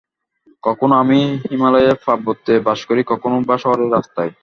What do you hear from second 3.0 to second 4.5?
কখনও বা শহরের রাস্তায়।